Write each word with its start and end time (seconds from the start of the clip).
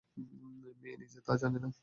মেয়ে 0.81 0.97
নিজে 0.97 1.19
তা 1.27 1.33
জানে 1.37 1.59
না। 1.59 1.71